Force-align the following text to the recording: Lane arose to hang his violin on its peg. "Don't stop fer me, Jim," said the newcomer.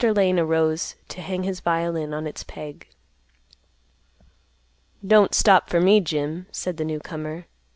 Lane 0.03 0.39
arose 0.39 0.95
to 1.09 1.21
hang 1.21 1.43
his 1.43 1.59
violin 1.59 2.11
on 2.11 2.25
its 2.25 2.43
peg. 2.43 2.87
"Don't 5.05 5.35
stop 5.35 5.69
fer 5.69 5.79
me, 5.79 5.99
Jim," 5.99 6.47
said 6.51 6.77
the 6.77 6.85
newcomer. 6.85 7.45